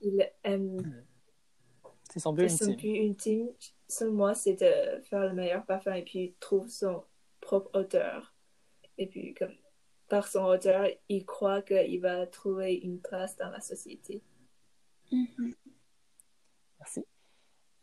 [0.00, 1.04] ils aiment
[2.10, 2.76] C'est son but Et son ultime.
[2.76, 3.48] but ultime,
[3.88, 7.04] selon moi, c'est de faire le meilleur parfum et puis trouve son
[7.40, 8.34] propre auteur.
[8.98, 9.52] Et puis, comme
[10.08, 14.22] par son auteur, il croit qu'il va trouver une place dans la société.
[15.10, 15.54] Mhm.
[16.78, 17.04] Merci.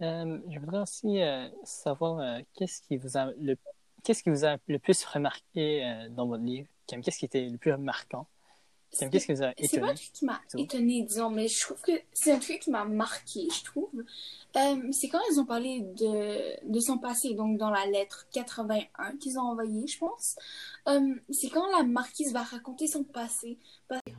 [0.01, 3.55] Euh, je voudrais aussi euh, savoir euh, qu'est-ce qui vous a le
[4.03, 6.67] qu'est-ce qui vous a le plus remarqué euh, dans votre livre?
[6.87, 8.27] Qu'est-ce qui était le plus marquant?
[9.09, 9.95] Qu'est-ce qui vous a C'est pas un étonné?
[9.95, 13.47] truc qui m'a étonné, disons, mais je trouve que c'est un truc qui m'a marqué,
[13.49, 13.89] je trouve.
[14.55, 19.17] Euh, c'est quand ils ont parlé de, de son passé, donc dans la lettre 81
[19.17, 20.35] qu'ils ont envoyée, je pense.
[20.87, 23.57] Euh, c'est quand la marquise va raconter son passé.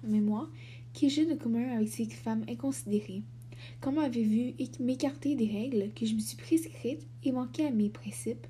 [0.03, 0.49] Mais moi,
[0.93, 3.23] qui j'ai de commun avec ces femmes inconsidérées
[3.81, 7.71] Quand m'avait vu éc- m'écarter des règles que je me suis prescrites et manquer à
[7.71, 8.47] mes principes,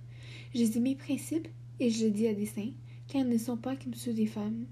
[0.54, 1.48] je dis mes principes
[1.80, 2.70] et je le dis à dessein,
[3.08, 4.66] car ils ne sont pas comme ceux des femmes,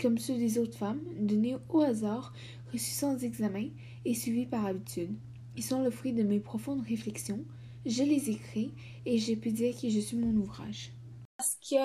[0.00, 2.32] comme ceux des autres femmes, donnés au hasard,
[2.72, 3.68] reçus sans examen
[4.04, 5.14] et suivis par habitude.
[5.56, 7.44] Ils sont le fruit de mes profondes réflexions.
[7.86, 8.72] Je les écris
[9.06, 10.92] et je peux dire que je suis mon ouvrage.
[11.36, 11.76] Parce que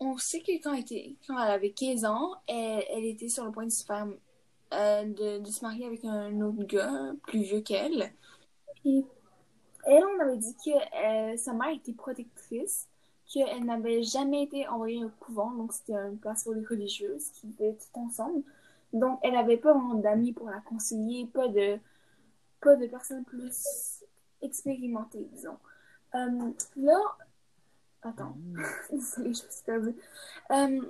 [0.00, 3.44] on sait que quand elle, était- quand elle avait 15 ans, elle, elle était sur
[3.44, 4.06] le point de se faire
[4.72, 8.12] euh, de, de se marier avec un autre gars plus vieux qu'elle.
[9.86, 12.88] Elle, on avait dit que euh, sa mère était protectrice,
[13.26, 17.46] qu'elle n'avait jamais été envoyée au couvent, donc c'était une place pour les religieuses qui
[17.48, 18.42] vivaient tout ensemble.
[18.92, 21.78] Donc elle n'avait pas vraiment d'amis pour la conseiller, pas de
[22.60, 24.02] pas de personnes plus
[24.40, 25.58] expérimentées, disons.
[26.14, 27.00] Euh, là,
[28.02, 28.36] attends.
[28.90, 29.96] Désolée, je me suis perdue.
[30.50, 30.80] Euh,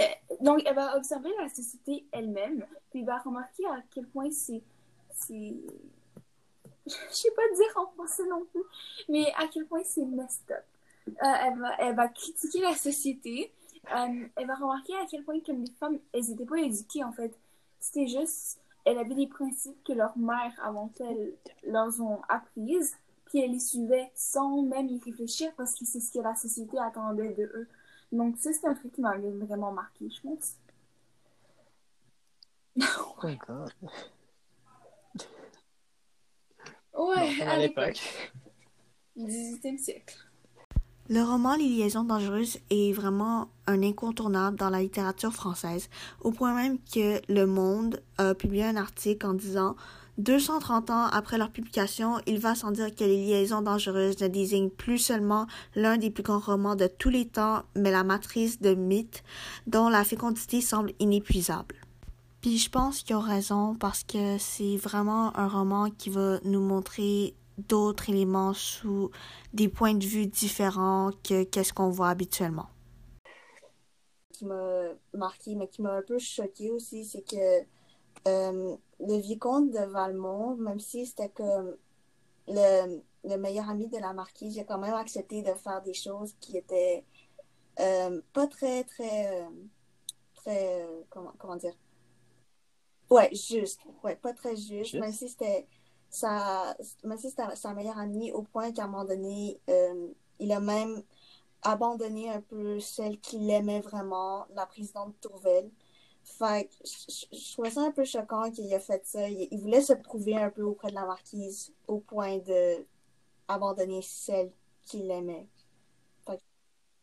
[0.00, 0.04] euh,
[0.40, 4.62] donc, elle va observer la société elle-même, puis elle va remarquer à quel point c'est.
[7.10, 8.62] Je sais pas dire en français non plus,
[9.08, 10.64] mais à quel point c'est messed up.
[11.08, 13.52] Euh, elle, va, elle va critiquer la société.
[13.94, 17.12] Euh, elle va remarquer à quel point comme les femmes, elles n'étaient pas éduquées en
[17.12, 17.36] fait.
[17.80, 22.96] C'était juste, elle avait des principes que leur mère avant elle leur ont apprises,
[23.26, 26.78] puis elle les suivait sans même y réfléchir parce que c'est ce que la société
[26.78, 27.68] attendait de eux.
[28.12, 30.56] Donc ça, c'est un truc qui m'avait vraiment marqué, je pense.
[32.98, 33.72] Oh my God.
[36.96, 38.00] Ouais, à l'époque.
[39.18, 40.16] 18e siècle.
[41.08, 45.88] Le roman Les liaisons dangereuses est vraiment un incontournable dans la littérature française,
[46.20, 49.76] au point même que Le Monde a publié un article en disant
[50.18, 54.70] 230 ans après leur publication, il va sans dire que Les liaisons dangereuses ne désignent
[54.70, 58.74] plus seulement l'un des plus grands romans de tous les temps, mais la matrice de
[58.74, 59.22] mythes
[59.66, 61.76] dont la fécondité semble inépuisable.
[62.46, 66.60] Puis je pense qu'ils ont raison parce que c'est vraiment un roman qui va nous
[66.60, 69.10] montrer d'autres éléments sous
[69.52, 72.66] des points de vue différents que qu'est-ce qu'on voit habituellement.
[74.32, 77.64] Qui m'a marqué, mais qui m'a un peu choqué aussi, c'est que
[78.28, 81.74] euh, le vicomte de Valmont, même si c'était comme
[82.46, 86.32] le, le meilleur ami de la marquise, j'ai quand même accepté de faire des choses
[86.38, 87.02] qui étaient
[87.80, 89.48] euh, pas très, très, euh,
[90.36, 91.74] très, comment, comment dire?
[93.10, 93.80] Ouais, juste.
[94.02, 94.94] Ouais, pas très juste, Juste?
[94.98, 95.66] même si c'était
[96.10, 100.08] sa, même si c'était sa meilleure amie au point qu'à un moment donné, euh,
[100.40, 101.02] il a même
[101.62, 105.70] abandonné un peu celle qu'il aimait vraiment, la présidente Tourvel.
[106.24, 109.28] Fait que je, je- trouvais ça un peu choquant qu'il ait fait ça.
[109.28, 112.86] Il, il voulait se prouver un peu auprès de la marquise au point de
[113.48, 114.52] abandonner celle
[114.86, 115.48] qu'il aimait.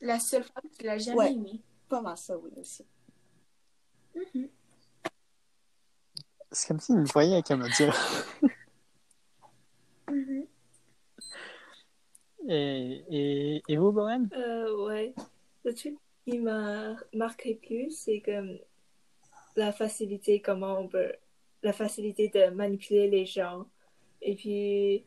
[0.02, 1.32] La seule femme qu'il a jamais Ouais.
[1.32, 1.62] aimée.
[1.90, 2.86] Pas mal ça, oui, aussi.
[4.16, 4.50] Mhm.
[6.54, 7.96] C'est comme s'il me voyait avec un dire.
[10.12, 10.46] Mhm.
[12.48, 14.30] Et, et, et vous, Bohème?
[14.36, 15.14] Euh, ouais.
[15.64, 18.60] Le truc qui m'a marqué plus, c'est comme
[19.56, 21.14] la facilité, comment on peut,
[21.64, 23.66] la facilité de manipuler les gens.
[24.22, 25.04] Et puis,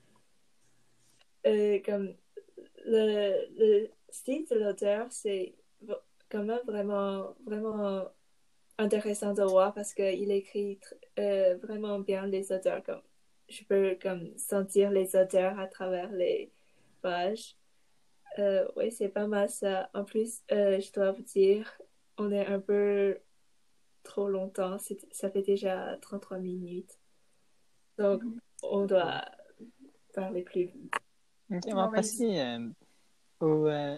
[1.46, 2.14] euh, comme
[2.84, 5.54] le, le style de l'auteur, c'est
[6.28, 8.08] quand même vraiment, vraiment
[8.78, 10.78] intéressant de voir parce qu'il écrit
[11.18, 12.82] euh, vraiment bien les auteurs.
[12.82, 13.02] Comme,
[13.48, 16.52] je peux comme sentir les auteurs à travers les
[17.02, 17.56] pages.
[18.38, 19.88] Euh, oui, c'est pas mal ça.
[19.94, 21.78] En plus, euh, je dois vous dire,
[22.18, 23.18] on est un peu
[24.02, 24.76] trop longtemps.
[25.10, 26.98] Ça fait déjà 33 minutes.
[27.98, 28.22] Donc,
[28.62, 29.24] on doit
[30.14, 30.94] parler plus vite.
[31.50, 32.68] Ok, on va passer euh,
[33.40, 33.66] au.
[33.68, 33.96] euh,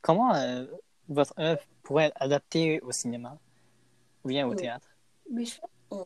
[0.00, 0.66] comment euh,
[1.08, 3.38] votre œuvre pourrait être adaptée au cinéma?
[4.24, 4.88] Ou bien au théâtre?
[5.30, 5.60] Mais je
[5.92, 6.04] Euh,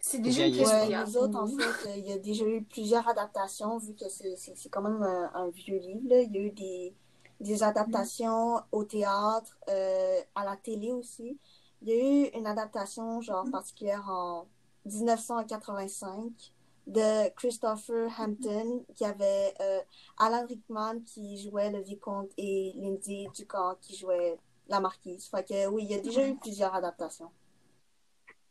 [0.00, 2.62] C'est déjà une pièce Ouais, nous autres, en fait, euh, il y a déjà eu
[2.64, 6.02] plusieurs adaptations, vu que c'est c'est- c'est quand même un, un vieux livre.
[6.08, 6.20] là.
[6.22, 6.94] Il y a eu des,
[7.40, 11.38] des adaptations au théâtre, euh, à la télé aussi.
[11.82, 14.46] Il y a eu une adaptation, genre, particulière en
[14.84, 16.52] 1985
[16.86, 19.80] de Christopher Hampton, qui avait euh,
[20.18, 24.38] Alan Rickman qui jouait le vicomte et Lindsay Ducamp qui jouait
[24.68, 25.26] la marquise.
[25.26, 27.30] Fait que oui, il y a déjà eu plusieurs adaptations.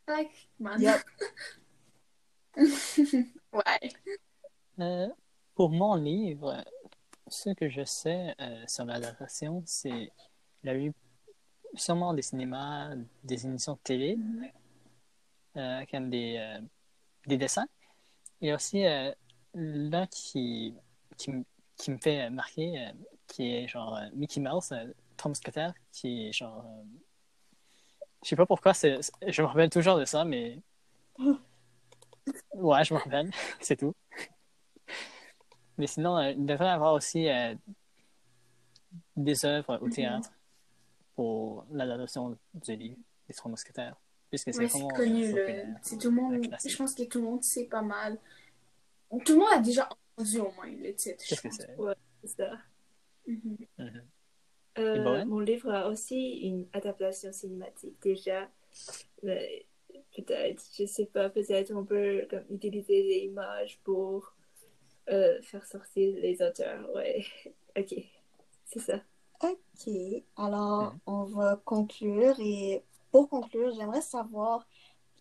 [0.07, 0.82] Like, man.
[0.82, 1.01] Yep.
[3.53, 3.91] Ouais.
[4.80, 5.07] Euh,
[5.53, 6.64] pour mon livre,
[7.28, 10.11] ce que je sais euh, sur l'adaptation, c'est
[10.64, 10.93] il y a eu
[11.76, 14.18] sûrement des cinémas, des émissions de télé,
[15.57, 16.61] euh, comme des, euh,
[17.28, 17.68] des dessins.
[18.41, 19.11] Il y a aussi euh,
[19.53, 20.76] l'un qui,
[21.18, 22.91] qui, me fait marquer, euh,
[23.28, 26.66] qui est genre euh, Mickey Mouse, euh, Tom Scotter, qui est genre.
[26.66, 26.84] euh,
[28.24, 30.61] je sais pas pourquoi, c'est, je me rappelle toujours de ça, mais.
[32.53, 33.93] Ouais, je me rappelle, c'est tout.
[35.78, 37.55] Mais sinon, euh, il devrait y avoir aussi euh,
[39.16, 40.32] des œuvres au théâtre
[41.16, 42.97] pour l'adaptation du livre
[43.28, 43.95] des Trois Mousquetaires,
[44.30, 45.78] puisque c'est Ouais, connu, populaire.
[45.82, 46.57] C'est tout le monde.
[46.64, 48.20] Je pense que tout le monde sait pas mal.
[49.26, 51.24] Tout le monde a déjà entendu au moins le titre.
[51.28, 51.76] Qu'est-ce que c'est?
[52.24, 52.57] C'est ça.
[53.28, 53.57] Mhm.
[53.78, 54.03] Mhm.
[54.78, 58.49] Euh, mon livre a aussi une adaptation cinématique déjà.
[59.24, 59.65] Mais
[60.15, 64.34] peut-être, je sais pas, peut-être on peut comme, utiliser des images pour
[65.09, 66.89] euh, faire sortir les auteurs.
[66.95, 67.26] Ouais,
[67.78, 67.95] ok,
[68.65, 69.01] c'est ça.
[69.43, 69.89] Ok,
[70.38, 70.99] alors Mhm.
[71.05, 74.67] on va conclure et pour conclure, j'aimerais savoir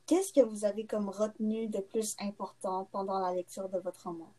[0.07, 4.34] qu'est-ce que vous avez comme retenu de plus important pendant la lecture de votre roman?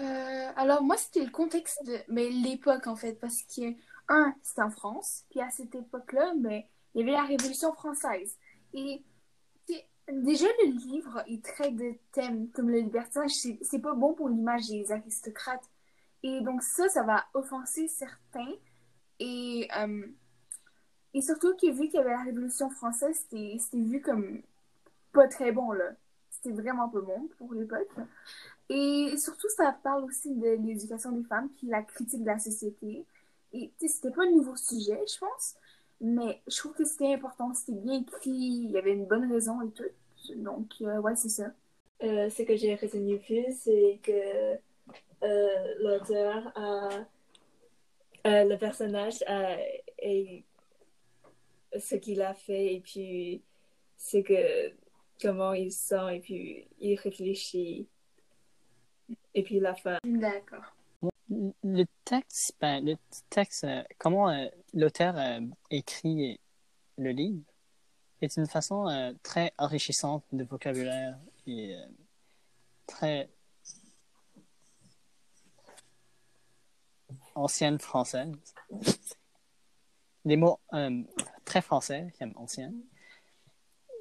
[0.00, 1.82] Euh, alors, moi, c'était le contexte.
[2.08, 3.74] Mais l'époque, en fait, parce que,
[4.08, 8.36] un, c'était en France, puis à cette époque-là, mais il y avait la Révolution française.
[8.74, 9.02] Et
[10.12, 13.32] déjà, le livre, il traite de thèmes comme le libertinage.
[13.62, 15.64] C'est pas bon pour l'image des aristocrates.
[16.22, 18.52] Et donc, ça, ça va offenser certains.
[19.20, 20.06] Et, euh,
[21.14, 24.42] et surtout vu qu'il y avait la Révolution française, c'était vu comme
[25.12, 25.92] pas très bon, là.
[26.44, 27.88] C'était vraiment pas bon pour l'époque.
[28.68, 33.06] Et surtout, ça parle aussi de l'éducation des femmes, puis la critique de la société.
[33.52, 35.54] Et tu sais, c'était pas un nouveau sujet, je pense,
[36.00, 39.62] mais je trouve que c'était important, c'était bien écrit, il y avait une bonne raison
[39.62, 39.84] et tout.
[40.36, 41.52] Donc, euh, ouais, c'est ça.
[42.02, 44.58] Euh, ce que j'ai retenu plus, c'est que
[45.24, 47.06] euh, l'auteur a.
[48.26, 49.56] euh, le personnage a.
[49.98, 50.44] et
[51.78, 53.44] ce qu'il a fait, et puis
[53.96, 54.72] c'est que.
[55.20, 57.88] Comment il se sent, et puis il réfléchit.
[59.34, 59.98] Et puis la fin.
[60.04, 60.64] D'accord.
[61.28, 62.96] Le texte, ben, le
[63.30, 65.40] texte, euh, comment euh, l'auteur euh,
[65.70, 66.38] écrit
[66.98, 67.42] le livre
[68.20, 71.86] est une façon euh, très enrichissante de vocabulaire et euh,
[72.86, 73.30] très
[77.34, 78.32] ancienne française.
[80.24, 81.02] Des mots euh,
[81.44, 82.72] très français, comme ancien.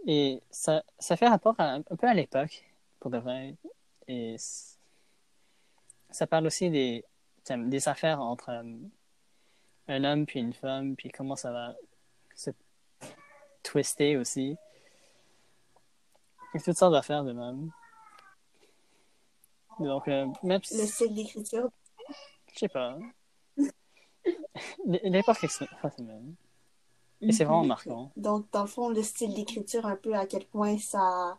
[0.05, 2.63] Et ça, ça fait rapport à- un peu à l'époque,
[2.99, 3.55] pour de vrai.
[4.07, 4.35] Et
[6.09, 7.05] ça parle aussi des,
[7.49, 8.63] des affaires entre euh,
[9.87, 11.75] un homme puis une femme, puis comment ça va
[12.35, 12.51] se
[13.63, 14.57] twister aussi.
[16.53, 17.71] Et toutes sortes d'affaires de même.
[19.79, 21.69] Donc, euh, même si, Le style d'écriture,
[22.53, 22.97] je sais pas.
[24.85, 26.35] L'époque est même.
[27.21, 28.11] Et c'est vraiment marquant.
[28.17, 31.37] donc dans le fond, le style d'écriture, un peu à quel point ça,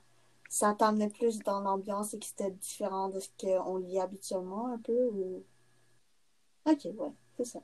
[0.49, 4.79] ça t'amenait plus dans l'ambiance et que c'était différent de ce qu'on lit habituellement, un
[4.79, 5.45] peu, ou...
[6.66, 7.61] Ok, ouais, c'est ça.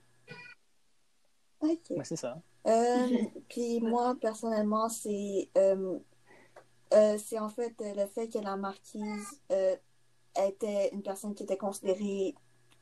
[1.60, 1.90] Ok.
[1.90, 2.40] Ouais, c'est ça.
[2.66, 3.08] Euh,
[3.48, 5.98] puis moi, personnellement, c'est euh,
[6.92, 9.40] euh, c'est en fait le fait que la marquise
[10.36, 12.34] était une personne qui était considérée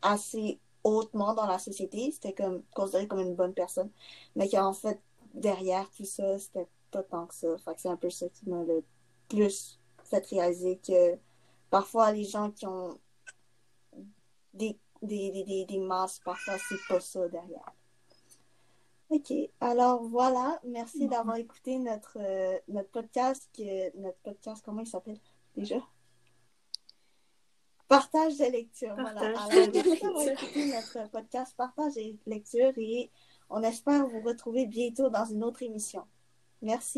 [0.03, 2.11] assez hautement dans la société.
[2.13, 3.91] C'était comme considérée comme une bonne personne.
[4.37, 5.01] Mais qu'en fait,
[5.35, 7.57] derrière tout ça, c'était pas tant que ça.
[7.59, 8.85] Fait que c'est un peu ça qui m'a le
[9.29, 11.19] plus fait réaliser que
[11.71, 12.99] parfois les gens qui ont
[14.55, 17.73] des, des, des, des, des masses, parfois c'est pas ça derrière.
[19.11, 24.87] Ok, alors voilà, merci d'avoir écouté notre, euh, notre podcast, que, notre podcast, comment il
[24.87, 25.19] s'appelle
[25.57, 25.77] déjà?
[27.89, 29.33] Partage de lecture, voilà.
[29.33, 33.11] Partage Alors, de merci d'avoir écouté notre podcast Partage de lecture et
[33.51, 36.05] on espère vous retrouver bientôt dans une autre émission.
[36.63, 36.97] Merci.